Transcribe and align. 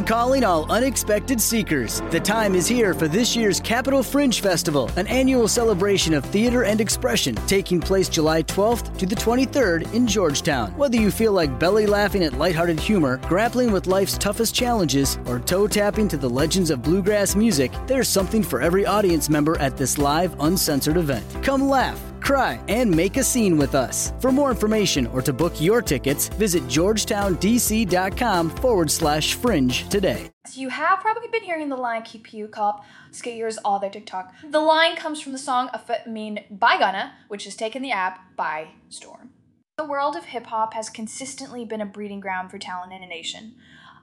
Calling 0.00 0.42
all 0.42 0.70
unexpected 0.72 1.38
seekers. 1.38 2.00
The 2.10 2.18
time 2.18 2.54
is 2.54 2.66
here 2.66 2.94
for 2.94 3.08
this 3.08 3.36
year's 3.36 3.60
Capital 3.60 4.02
Fringe 4.02 4.40
Festival, 4.40 4.90
an 4.96 5.06
annual 5.06 5.46
celebration 5.46 6.14
of 6.14 6.24
theater 6.24 6.64
and 6.64 6.80
expression 6.80 7.34
taking 7.46 7.78
place 7.78 8.08
July 8.08 8.42
12th 8.42 8.96
to 8.96 9.04
the 9.04 9.14
23rd 9.14 9.92
in 9.92 10.06
Georgetown. 10.06 10.72
Whether 10.78 10.96
you 10.96 11.10
feel 11.10 11.32
like 11.32 11.60
belly 11.60 11.86
laughing 11.86 12.24
at 12.24 12.38
lighthearted 12.38 12.80
humor, 12.80 13.18
grappling 13.28 13.70
with 13.70 13.86
life's 13.86 14.16
toughest 14.16 14.54
challenges, 14.54 15.18
or 15.26 15.38
toe 15.38 15.68
tapping 15.68 16.08
to 16.08 16.16
the 16.16 16.28
legends 16.28 16.70
of 16.70 16.82
bluegrass 16.82 17.36
music, 17.36 17.70
there's 17.86 18.08
something 18.08 18.42
for 18.42 18.62
every 18.62 18.86
audience 18.86 19.28
member 19.28 19.58
at 19.58 19.76
this 19.76 19.98
live, 19.98 20.34
uncensored 20.40 20.96
event. 20.96 21.24
Come 21.42 21.68
laugh 21.68 22.11
cry, 22.22 22.58
and 22.68 22.90
make 22.90 23.16
a 23.18 23.22
scene 23.22 23.56
with 23.58 23.74
us. 23.74 24.12
For 24.20 24.32
more 24.32 24.50
information 24.50 25.06
or 25.08 25.20
to 25.22 25.32
book 25.32 25.60
your 25.60 25.82
tickets, 25.82 26.28
visit 26.28 26.62
georgetowndc.com 26.64 28.50
forward 28.50 28.90
slash 28.90 29.34
fringe 29.34 29.88
today. 29.88 30.30
So 30.46 30.60
you 30.60 30.70
have 30.70 31.00
probably 31.00 31.28
been 31.28 31.42
hearing 31.42 31.68
the 31.68 31.76
line 31.76 32.02
"Keep 32.02 32.32
you 32.32 32.48
cop 32.48 32.84
skaters 33.10 33.58
all 33.58 33.78
their 33.78 33.90
TikTok." 33.90 34.32
The 34.42 34.60
line 34.60 34.96
comes 34.96 35.20
from 35.20 35.32
the 35.32 35.38
song 35.38 35.68
"Amphetamine" 35.74 36.58
by 36.58 36.78
Gunna, 36.78 37.12
which 37.28 37.44
has 37.44 37.54
taken 37.56 37.82
the 37.82 37.92
app 37.92 38.36
by 38.36 38.68
storm. 38.88 39.30
The 39.78 39.84
world 39.84 40.16
of 40.16 40.26
hip 40.26 40.46
hop 40.46 40.74
has 40.74 40.90
consistently 40.90 41.64
been 41.64 41.80
a 41.80 41.86
breeding 41.86 42.20
ground 42.20 42.50
for 42.50 42.58
talent 42.58 42.92
in 42.92 43.02
a 43.02 43.06
nation. 43.06 43.54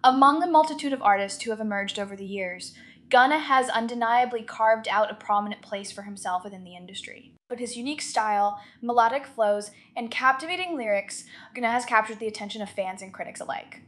Among 0.03 0.39
the 0.39 0.47
multitude 0.47 0.93
of 0.93 1.01
artists 1.01 1.43
who 1.43 1.51
have 1.51 1.59
emerged 1.59 1.99
over 1.99 2.15
the 2.15 2.25
years, 2.25 2.73
Gunna 3.09 3.39
has 3.39 3.69
undeniably 3.69 4.43
carved 4.43 4.87
out 4.87 5.09
a 5.09 5.15
prominent 5.15 5.63
place 5.63 5.91
for 5.91 6.03
himself 6.03 6.43
within 6.43 6.63
the 6.63 6.75
industry. 6.75 7.33
But 7.47 7.59
his 7.59 7.75
unique 7.75 8.03
style, 8.03 8.61
melodic 8.83 9.25
flows, 9.25 9.71
and 9.95 10.11
captivating 10.11 10.77
lyrics, 10.77 11.25
Gunna 11.55 11.71
has 11.71 11.85
captured 11.85 12.19
the 12.19 12.27
attention 12.27 12.61
of 12.61 12.69
fans 12.69 13.01
and 13.01 13.11
critics 13.11 13.39
alike. 13.39 13.81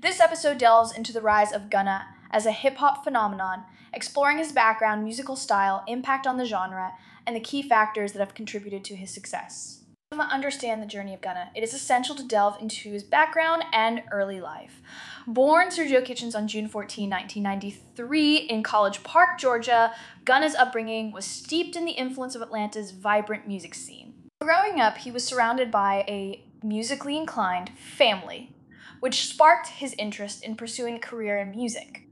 This 0.00 0.20
episode 0.20 0.58
delves 0.58 0.96
into 0.96 1.12
the 1.12 1.20
rise 1.20 1.52
of 1.52 1.70
Gunna 1.70 2.06
as 2.30 2.46
a 2.46 2.52
hip 2.52 2.76
hop 2.76 3.02
phenomenon, 3.02 3.64
exploring 3.92 4.38
his 4.38 4.52
background, 4.52 5.02
musical 5.02 5.34
style, 5.34 5.82
impact 5.88 6.24
on 6.24 6.36
the 6.36 6.44
genre, 6.44 6.92
and 7.26 7.34
the 7.34 7.40
key 7.40 7.62
factors 7.62 8.12
that 8.12 8.20
have 8.20 8.34
contributed 8.34 8.84
to 8.84 8.94
his 8.94 9.10
success. 9.10 9.80
To 10.20 10.26
understand 10.26 10.82
the 10.82 10.86
journey 10.86 11.14
of 11.14 11.22
Gunna, 11.22 11.50
it 11.56 11.62
is 11.62 11.72
essential 11.72 12.14
to 12.14 12.22
delve 12.22 12.60
into 12.60 12.92
his 12.92 13.02
background 13.02 13.64
and 13.72 14.02
early 14.12 14.38
life. 14.38 14.82
Born 15.26 15.68
Sergio 15.68 16.04
Kitchens 16.04 16.34
on 16.34 16.46
June 16.46 16.68
14, 16.68 17.08
1993, 17.08 18.36
in 18.36 18.62
College 18.62 19.02
Park, 19.02 19.38
Georgia, 19.38 19.94
Gunna's 20.26 20.54
upbringing 20.54 21.10
was 21.10 21.24
steeped 21.24 21.74
in 21.74 21.86
the 21.86 21.92
influence 21.92 22.34
of 22.34 22.42
Atlanta's 22.42 22.90
vibrant 22.90 23.48
music 23.48 23.74
scene. 23.74 24.12
Growing 24.42 24.78
up, 24.78 24.98
he 24.98 25.10
was 25.10 25.24
surrounded 25.24 25.70
by 25.70 26.04
a 26.06 26.44
musically 26.62 27.16
inclined 27.16 27.70
family, 27.78 28.54
which 29.00 29.26
sparked 29.26 29.68
his 29.68 29.94
interest 29.94 30.44
in 30.44 30.54
pursuing 30.54 30.96
a 30.96 31.00
career 31.00 31.38
in 31.38 31.50
music. 31.50 32.09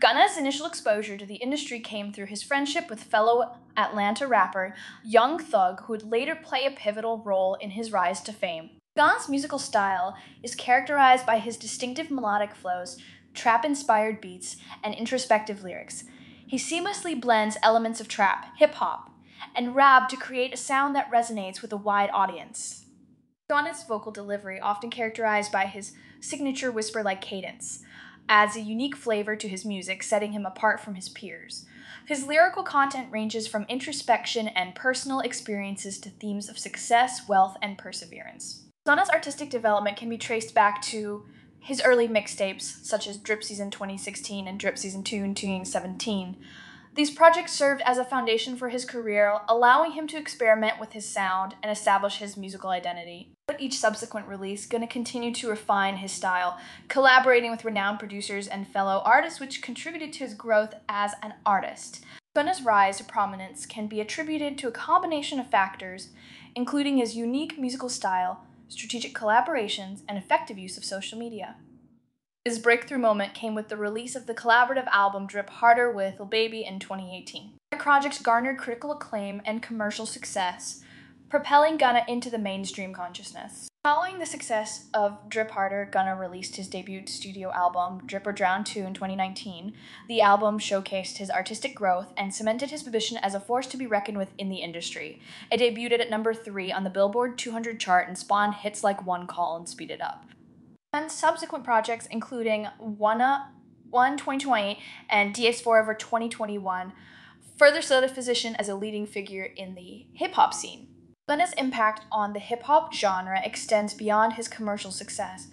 Gunna's 0.00 0.36
initial 0.36 0.66
exposure 0.66 1.16
to 1.16 1.26
the 1.26 1.36
industry 1.36 1.80
came 1.80 2.12
through 2.12 2.26
his 2.26 2.42
friendship 2.42 2.88
with 2.88 3.02
fellow 3.02 3.56
Atlanta 3.76 4.26
rapper 4.26 4.74
Young 5.04 5.38
Thug, 5.38 5.82
who 5.82 5.92
would 5.92 6.10
later 6.10 6.34
play 6.34 6.64
a 6.66 6.70
pivotal 6.70 7.18
role 7.18 7.54
in 7.54 7.70
his 7.70 7.92
rise 7.92 8.20
to 8.22 8.32
fame. 8.32 8.70
Gunna's 8.96 9.28
musical 9.28 9.58
style 9.58 10.16
is 10.42 10.54
characterized 10.54 11.24
by 11.24 11.38
his 11.38 11.56
distinctive 11.56 12.10
melodic 12.10 12.54
flows, 12.54 12.98
trap 13.34 13.64
inspired 13.64 14.20
beats, 14.20 14.56
and 14.82 14.94
introspective 14.94 15.62
lyrics. 15.62 16.04
He 16.46 16.56
seamlessly 16.56 17.20
blends 17.20 17.56
elements 17.62 18.00
of 18.00 18.08
trap, 18.08 18.56
hip 18.56 18.74
hop, 18.74 19.10
and 19.54 19.74
rap 19.76 20.08
to 20.08 20.16
create 20.16 20.52
a 20.52 20.56
sound 20.56 20.96
that 20.96 21.10
resonates 21.12 21.62
with 21.62 21.72
a 21.72 21.76
wide 21.76 22.10
audience. 22.12 22.86
Gunna's 23.48 23.82
vocal 23.84 24.12
delivery, 24.12 24.60
often 24.60 24.90
characterized 24.90 25.52
by 25.52 25.66
his 25.66 25.92
signature 26.20 26.72
whisper 26.72 27.02
like 27.02 27.20
cadence, 27.20 27.82
adds 28.28 28.56
a 28.56 28.60
unique 28.60 28.96
flavor 28.96 29.36
to 29.36 29.48
his 29.48 29.64
music, 29.64 30.02
setting 30.02 30.32
him 30.32 30.46
apart 30.46 30.80
from 30.80 30.94
his 30.94 31.08
peers. 31.08 31.66
His 32.06 32.26
lyrical 32.26 32.62
content 32.62 33.08
ranges 33.10 33.46
from 33.46 33.66
introspection 33.68 34.48
and 34.48 34.74
personal 34.74 35.20
experiences 35.20 35.98
to 36.00 36.10
themes 36.10 36.48
of 36.48 36.58
success, 36.58 37.28
wealth, 37.28 37.56
and 37.60 37.76
perseverance. 37.76 38.62
Gunna's 38.86 39.10
artistic 39.10 39.50
development 39.50 39.96
can 39.96 40.08
be 40.08 40.16
traced 40.16 40.54
back 40.54 40.80
to 40.82 41.26
his 41.60 41.82
early 41.84 42.08
mixtapes, 42.08 42.84
such 42.84 43.06
as 43.06 43.18
Drip 43.18 43.44
Season 43.44 43.70
2016 43.70 44.48
and 44.48 44.58
Drip 44.58 44.78
Season 44.78 45.02
2 45.02 45.16
in 45.16 45.34
2017. 45.34 46.36
These 46.98 47.12
projects 47.12 47.52
served 47.52 47.80
as 47.82 47.96
a 47.96 48.04
foundation 48.04 48.56
for 48.56 48.70
his 48.70 48.84
career, 48.84 49.38
allowing 49.48 49.92
him 49.92 50.08
to 50.08 50.16
experiment 50.16 50.80
with 50.80 50.94
his 50.94 51.08
sound 51.08 51.54
and 51.62 51.70
establish 51.70 52.16
his 52.16 52.36
musical 52.36 52.70
identity. 52.70 53.30
But 53.46 53.60
each 53.60 53.78
subsequent 53.78 54.26
release, 54.26 54.66
going 54.66 54.80
to 54.80 54.92
continue 54.92 55.32
to 55.34 55.48
refine 55.48 55.98
his 55.98 56.10
style, 56.10 56.58
collaborating 56.88 57.52
with 57.52 57.64
renowned 57.64 58.00
producers 58.00 58.48
and 58.48 58.66
fellow 58.66 59.00
artists, 59.04 59.38
which 59.38 59.62
contributed 59.62 60.12
to 60.14 60.24
his 60.24 60.34
growth 60.34 60.74
as 60.88 61.12
an 61.22 61.34
artist. 61.46 62.04
Gunna's 62.34 62.62
rise 62.62 62.98
to 62.98 63.04
prominence 63.04 63.64
can 63.64 63.86
be 63.86 64.00
attributed 64.00 64.58
to 64.58 64.66
a 64.66 64.72
combination 64.72 65.38
of 65.38 65.48
factors, 65.48 66.08
including 66.56 66.96
his 66.96 67.14
unique 67.14 67.60
musical 67.60 67.88
style, 67.88 68.44
strategic 68.66 69.14
collaborations, 69.14 70.02
and 70.08 70.18
effective 70.18 70.58
use 70.58 70.76
of 70.76 70.84
social 70.84 71.16
media. 71.16 71.54
His 72.48 72.58
breakthrough 72.58 72.96
moment 72.96 73.34
came 73.34 73.54
with 73.54 73.68
the 73.68 73.76
release 73.76 74.16
of 74.16 74.24
the 74.24 74.32
collaborative 74.32 74.86
album 74.86 75.26
Drip 75.26 75.50
Harder 75.50 75.92
with 75.92 76.18
Lil 76.18 76.28
Baby 76.28 76.64
in 76.64 76.78
2018. 76.78 77.50
The 77.70 77.76
project 77.76 78.22
garnered 78.22 78.56
critical 78.56 78.90
acclaim 78.90 79.42
and 79.44 79.62
commercial 79.62 80.06
success, 80.06 80.82
propelling 81.28 81.76
Gunna 81.76 82.06
into 82.08 82.30
the 82.30 82.38
mainstream 82.38 82.94
consciousness. 82.94 83.68
Following 83.84 84.18
the 84.18 84.24
success 84.24 84.86
of 84.94 85.28
Drip 85.28 85.50
Harder, 85.50 85.90
Gunna 85.92 86.16
released 86.16 86.56
his 86.56 86.68
debut 86.68 87.06
studio 87.06 87.52
album, 87.52 88.06
Drip 88.06 88.26
or 88.26 88.32
Drown 88.32 88.64
2, 88.64 88.80
in 88.80 88.94
2019. 88.94 89.74
The 90.08 90.22
album 90.22 90.58
showcased 90.58 91.18
his 91.18 91.30
artistic 91.30 91.74
growth 91.74 92.14
and 92.16 92.34
cemented 92.34 92.70
his 92.70 92.82
position 92.82 93.18
as 93.18 93.34
a 93.34 93.40
force 93.40 93.66
to 93.66 93.76
be 93.76 93.86
reckoned 93.86 94.16
with 94.16 94.30
in 94.38 94.48
the 94.48 94.62
industry. 94.62 95.20
It 95.52 95.60
debuted 95.60 96.00
at 96.00 96.08
number 96.08 96.32
3 96.32 96.72
on 96.72 96.84
the 96.84 96.88
Billboard 96.88 97.36
200 97.36 97.78
chart 97.78 98.08
and 98.08 98.16
spawned 98.16 98.54
hits 98.54 98.82
like 98.82 99.04
One 99.04 99.26
Call 99.26 99.58
and 99.58 99.68
Speed 99.68 99.90
It 99.90 100.00
Up 100.00 100.24
and 100.92 101.12
subsequent 101.12 101.64
projects 101.64 102.06
including 102.10 102.66
One, 102.78 103.20
One 103.90 104.16
2020 104.16 104.78
and 105.10 105.34
DS 105.34 105.60
Forever 105.60 105.92
2021 105.92 106.92
further 107.58 107.82
solidified 107.82 108.14
position 108.14 108.54
as 108.56 108.68
a 108.68 108.74
leading 108.74 109.06
figure 109.06 109.44
in 109.44 109.74
the 109.74 110.06
hip 110.14 110.32
hop 110.32 110.54
scene. 110.54 110.88
Gunna's 111.28 111.52
impact 111.58 112.06
on 112.10 112.32
the 112.32 112.40
hip 112.40 112.62
hop 112.62 112.94
genre 112.94 113.38
extends 113.44 113.92
beyond 113.92 114.34
his 114.34 114.48
commercial 114.48 114.90
success, 114.90 115.48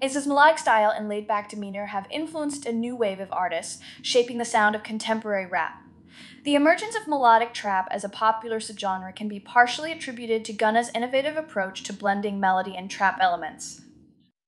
as 0.00 0.14
his 0.14 0.26
melodic 0.26 0.58
style 0.58 0.92
and 0.96 1.08
laid 1.08 1.26
back 1.26 1.48
demeanor 1.48 1.86
have 1.86 2.06
influenced 2.10 2.64
a 2.64 2.72
new 2.72 2.94
wave 2.94 3.18
of 3.18 3.32
artists, 3.32 3.82
shaping 4.02 4.38
the 4.38 4.44
sound 4.44 4.76
of 4.76 4.84
contemporary 4.84 5.46
rap. 5.46 5.82
The 6.44 6.54
emergence 6.54 6.94
of 6.94 7.08
melodic 7.08 7.52
trap 7.52 7.88
as 7.90 8.04
a 8.04 8.08
popular 8.08 8.60
subgenre 8.60 9.16
can 9.16 9.26
be 9.26 9.40
partially 9.40 9.90
attributed 9.90 10.44
to 10.44 10.52
Gunna's 10.52 10.92
innovative 10.94 11.36
approach 11.36 11.82
to 11.84 11.92
blending 11.92 12.38
melody 12.38 12.76
and 12.76 12.88
trap 12.88 13.18
elements. 13.20 13.80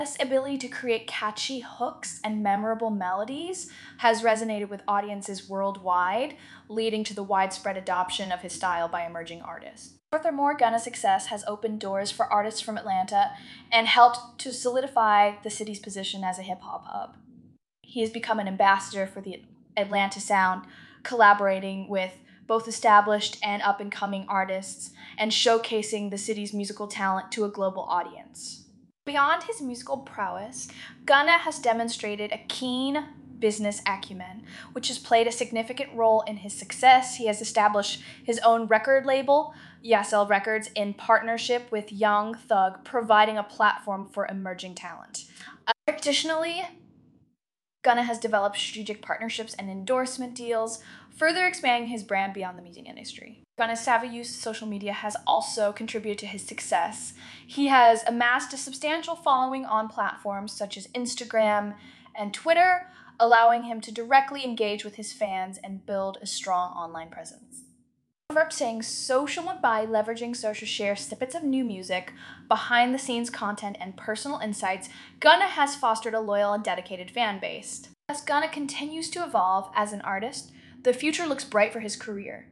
This 0.01 0.17
ability 0.21 0.59
to 0.59 0.69
create 0.69 1.09
catchy 1.09 1.59
hooks 1.59 2.21
and 2.23 2.41
memorable 2.41 2.89
melodies 2.89 3.69
has 3.97 4.23
resonated 4.23 4.69
with 4.69 4.85
audiences 4.87 5.49
worldwide, 5.49 6.37
leading 6.69 7.03
to 7.03 7.15
the 7.15 7.25
widespread 7.25 7.77
adoption 7.77 8.31
of 8.31 8.43
his 8.43 8.53
style 8.53 8.87
by 8.87 9.05
emerging 9.05 9.43
artists. 9.43 9.95
Furthermore, 10.13 10.57
Gunna's 10.57 10.85
success 10.85 11.27
has 11.27 11.43
opened 11.49 11.81
doors 11.81 12.13
for 12.13 12.33
artists 12.33 12.61
from 12.61 12.79
Atlanta 12.79 13.33
and 13.73 13.89
helped 13.89 14.39
to 14.39 14.53
solidify 14.53 15.33
the 15.43 15.51
city's 15.51 15.81
position 15.81 16.23
as 16.23 16.39
a 16.39 16.43
hip 16.43 16.61
hop 16.61 16.85
hub. 16.87 17.17
He 17.83 18.01
has 18.03 18.11
become 18.11 18.39
an 18.39 18.47
ambassador 18.47 19.05
for 19.05 19.21
the 19.21 19.43
Atlanta 19.77 20.21
sound, 20.21 20.65
collaborating 21.03 21.89
with 21.89 22.13
both 22.47 22.69
established 22.69 23.37
and 23.43 23.63
up 23.63 23.81
and 23.81 23.91
coming 23.91 24.27
artists 24.29 24.93
and 25.19 25.33
showcasing 25.33 26.11
the 26.11 26.19
city's 26.19 26.55
musical 26.55 26.87
talent 26.87 27.33
to 27.33 27.45
a 27.45 27.51
global 27.51 27.83
audience. 27.83 28.68
Beyond 29.09 29.45
his 29.45 29.63
musical 29.63 29.97
prowess, 29.97 30.69
Gunna 31.07 31.39
has 31.39 31.59
demonstrated 31.59 32.31
a 32.31 32.45
keen 32.47 33.07
business 33.39 33.81
acumen, 33.87 34.43
which 34.73 34.89
has 34.89 34.99
played 34.99 35.27
a 35.27 35.33
significant 35.33 35.95
role 35.95 36.21
in 36.27 36.37
his 36.37 36.53
success. 36.53 37.17
He 37.17 37.27
has 37.27 37.41
established 37.41 38.03
his 38.23 38.39
own 38.41 38.67
record 38.67 39.07
label, 39.07 39.55
Yasel 39.83 40.29
Records, 40.29 40.69
in 40.75 40.93
partnership 40.93 41.73
with 41.73 41.91
Young 41.91 42.35
Thug, 42.35 42.85
providing 42.85 43.39
a 43.39 43.43
platform 43.43 44.07
for 44.07 44.27
emerging 44.27 44.75
talent. 44.75 45.25
Additionally, 45.87 46.65
Gunna 47.83 48.03
has 48.03 48.19
developed 48.19 48.59
strategic 48.59 49.03
partnerships 49.03 49.55
and 49.55 49.71
endorsement 49.71 50.35
deals, 50.35 50.83
further 51.17 51.47
expanding 51.47 51.91
his 51.91 52.03
brand 52.03 52.35
beyond 52.35 52.59
the 52.59 52.63
music 52.63 52.87
industry. 52.87 53.43
Gunna's 53.57 53.81
savvy 53.81 54.09
use 54.09 54.35
of 54.35 54.43
social 54.43 54.67
media 54.67 54.93
has 54.93 55.17
also 55.27 55.73
contributed 55.73 56.19
to 56.19 56.27
his 56.27 56.45
success. 56.45 57.15
He 57.47 57.69
has 57.69 58.05
amassed 58.07 58.53
a 58.53 58.57
substantial 58.57 59.17
following 59.17 59.65
on 59.65 59.89
platforms 59.89 60.53
such 60.53 60.77
as 60.77 60.89
Instagram 60.89 61.75
and 62.17 62.35
Twitter, 62.35 62.91
allowing 63.21 63.65
him 63.65 63.81
to 63.81 63.93
directly 63.93 64.45
engage 64.45 64.85
with 64.85 64.97
his 64.97 65.13
fans 65.13 65.59
and 65.63 65.87
build 65.87 66.19
a 66.21 66.27
strong 66.27 66.73
online 66.73 67.11
presence. 67.11 67.63
Verb 68.31 68.53
saying 68.53 68.83
social 68.83 69.55
by 69.63 69.87
leveraging 69.87 70.37
social 70.37 70.69
share 70.69 70.95
snippets 70.95 71.35
of 71.35 71.43
new 71.43 71.65
music, 71.65 72.13
behind 72.47 72.93
the 72.93 72.99
scenes 72.99 73.31
content, 73.31 73.79
and 73.81 73.97
personal 73.97 74.39
insights, 74.39 74.91
Gunna 75.19 75.47
has 75.47 75.75
fostered 75.75 76.13
a 76.13 76.21
loyal 76.21 76.53
and 76.53 76.63
dedicated 76.63 77.11
fan 77.11 77.41
base. 77.41 77.89
As 78.07 78.21
Gunna 78.21 78.51
continues 78.51 79.09
to 79.13 79.25
evolve 79.25 79.71
as 79.75 79.95
an 79.95 80.03
artist, 80.03 80.53
the 80.83 80.93
future 80.93 81.27
looks 81.27 81.45
bright 81.45 81.73
for 81.73 81.81
his 81.81 81.97
career. 81.97 82.51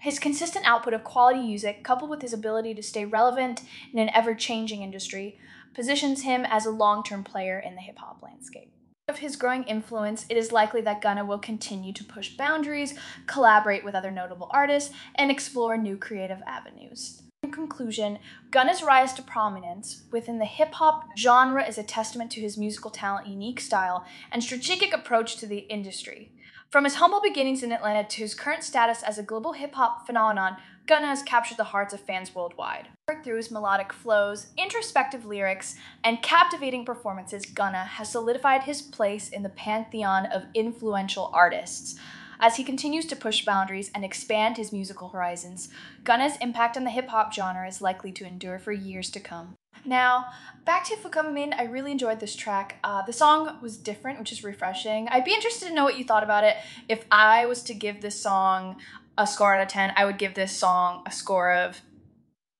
His 0.00 0.18
consistent 0.18 0.68
output 0.68 0.92
of 0.92 1.02
quality 1.02 1.40
music, 1.40 1.82
coupled 1.82 2.10
with 2.10 2.20
his 2.20 2.34
ability 2.34 2.74
to 2.74 2.82
stay 2.82 3.06
relevant 3.06 3.62
in 3.94 3.98
an 3.98 4.10
ever 4.12 4.34
changing 4.34 4.82
industry, 4.82 5.38
positions 5.72 6.24
him 6.24 6.44
as 6.44 6.66
a 6.66 6.70
long 6.70 7.02
term 7.02 7.24
player 7.24 7.58
in 7.58 7.74
the 7.74 7.80
hip 7.80 7.96
hop 7.96 8.22
landscape. 8.22 8.70
Of 9.08 9.18
his 9.18 9.36
growing 9.36 9.62
influence, 9.62 10.26
it 10.28 10.36
is 10.36 10.50
likely 10.50 10.80
that 10.80 11.00
Gunna 11.00 11.24
will 11.24 11.38
continue 11.38 11.92
to 11.92 12.02
push 12.02 12.36
boundaries, 12.36 12.98
collaborate 13.28 13.84
with 13.84 13.94
other 13.94 14.10
notable 14.10 14.50
artists, 14.50 14.92
and 15.14 15.30
explore 15.30 15.76
new 15.76 15.96
creative 15.96 16.42
avenues. 16.44 17.22
In 17.44 17.52
conclusion, 17.52 18.18
Gunna's 18.50 18.82
rise 18.82 19.12
to 19.12 19.22
prominence 19.22 20.02
within 20.10 20.40
the 20.40 20.44
hip 20.44 20.72
hop 20.74 21.04
genre 21.16 21.64
is 21.64 21.78
a 21.78 21.84
testament 21.84 22.32
to 22.32 22.40
his 22.40 22.58
musical 22.58 22.90
talent, 22.90 23.28
unique 23.28 23.60
style, 23.60 24.04
and 24.32 24.42
strategic 24.42 24.92
approach 24.92 25.36
to 25.36 25.46
the 25.46 25.58
industry. 25.58 26.32
From 26.72 26.82
his 26.82 26.96
humble 26.96 27.20
beginnings 27.22 27.62
in 27.62 27.70
Atlanta 27.70 28.02
to 28.02 28.22
his 28.22 28.34
current 28.34 28.64
status 28.64 29.04
as 29.04 29.18
a 29.18 29.22
global 29.22 29.52
hip 29.52 29.76
hop 29.76 30.04
phenomenon, 30.04 30.56
Gunna 30.86 31.08
has 31.08 31.24
captured 31.24 31.56
the 31.56 31.64
hearts 31.64 31.92
of 31.92 32.00
fans 32.00 32.32
worldwide. 32.32 32.88
Through 33.24 33.38
his 33.38 33.50
melodic 33.50 33.92
flows, 33.92 34.46
introspective 34.56 35.24
lyrics, 35.24 35.74
and 36.04 36.22
captivating 36.22 36.84
performances, 36.84 37.44
Gunna 37.44 37.84
has 37.84 38.12
solidified 38.12 38.62
his 38.62 38.82
place 38.82 39.28
in 39.28 39.42
the 39.42 39.48
pantheon 39.48 40.26
of 40.26 40.44
influential 40.54 41.28
artists. 41.34 41.96
As 42.38 42.56
he 42.56 42.62
continues 42.62 43.06
to 43.06 43.16
push 43.16 43.44
boundaries 43.44 43.90
and 43.96 44.04
expand 44.04 44.58
his 44.58 44.72
musical 44.72 45.08
horizons, 45.08 45.70
Gunna's 46.04 46.36
impact 46.40 46.76
on 46.76 46.84
the 46.84 46.90
hip 46.90 47.08
hop 47.08 47.32
genre 47.32 47.66
is 47.66 47.80
likely 47.80 48.12
to 48.12 48.26
endure 48.26 48.60
for 48.60 48.72
years 48.72 49.10
to 49.10 49.20
come. 49.20 49.56
Now, 49.84 50.26
back 50.64 50.84
to 50.86 50.96
fukumean, 50.96 51.54
I 51.56 51.64
really 51.64 51.92
enjoyed 51.92 52.20
this 52.20 52.34
track. 52.34 52.76
Uh, 52.82 53.02
the 53.02 53.12
song 53.12 53.58
was 53.62 53.76
different, 53.76 54.18
which 54.18 54.32
is 54.32 54.42
refreshing. 54.42 55.08
I'd 55.08 55.24
be 55.24 55.32
interested 55.32 55.68
to 55.68 55.74
know 55.74 55.84
what 55.84 55.98
you 55.98 56.04
thought 56.04 56.24
about 56.24 56.44
it. 56.44 56.56
If 56.88 57.04
I 57.10 57.46
was 57.46 57.62
to 57.64 57.74
give 57.74 58.02
this 58.02 58.20
song 58.20 58.76
a 59.18 59.26
score 59.26 59.54
out 59.54 59.62
of 59.62 59.68
10, 59.68 59.92
I 59.96 60.04
would 60.04 60.18
give 60.18 60.34
this 60.34 60.56
song 60.56 61.02
a 61.06 61.12
score 61.12 61.52
of 61.52 61.80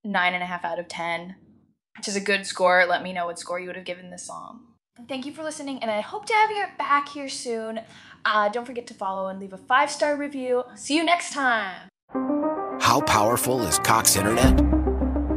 9.5 0.06 0.64
out 0.64 0.78
of 0.78 0.88
10, 0.88 1.36
which 1.96 2.08
is 2.08 2.16
a 2.16 2.20
good 2.20 2.46
score. 2.46 2.86
Let 2.86 3.02
me 3.02 3.12
know 3.12 3.26
what 3.26 3.38
score 3.38 3.60
you 3.60 3.66
would 3.66 3.76
have 3.76 3.84
given 3.84 4.10
this 4.10 4.26
song. 4.26 4.60
Thank 5.08 5.26
you 5.26 5.32
for 5.32 5.42
listening, 5.42 5.80
and 5.82 5.90
I 5.90 6.00
hope 6.00 6.24
to 6.26 6.32
have 6.32 6.50
you 6.50 6.64
back 6.78 7.08
here 7.10 7.28
soon. 7.28 7.80
Uh, 8.24 8.48
don't 8.48 8.64
forget 8.64 8.86
to 8.86 8.94
follow 8.94 9.28
and 9.28 9.38
leave 9.38 9.52
a 9.52 9.58
five 9.58 9.90
star 9.90 10.16
review. 10.16 10.64
See 10.74 10.96
you 10.96 11.04
next 11.04 11.32
time. 11.32 11.88
How 12.80 13.02
powerful 13.06 13.62
is 13.62 13.78
Cox 13.78 14.16
Internet? 14.16 14.64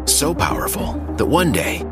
So 0.07 0.33
powerful 0.33 0.93
that 1.17 1.25
one 1.25 1.51
day, 1.51 1.83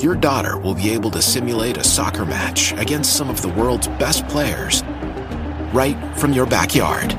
your 0.00 0.14
daughter 0.14 0.58
will 0.58 0.74
be 0.74 0.90
able 0.90 1.10
to 1.10 1.20
simulate 1.20 1.76
a 1.76 1.82
soccer 1.82 2.24
match 2.24 2.72
against 2.74 3.16
some 3.16 3.28
of 3.28 3.42
the 3.42 3.48
world's 3.48 3.88
best 3.88 4.26
players 4.28 4.84
right 5.72 5.96
from 6.16 6.32
your 6.32 6.46
backyard. 6.46 7.18